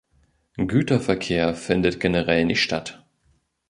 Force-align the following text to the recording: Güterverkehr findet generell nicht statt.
Güterverkehr 0.57 1.53
findet 1.53 1.99
generell 1.99 2.43
nicht 2.45 2.63
statt. 2.63 3.05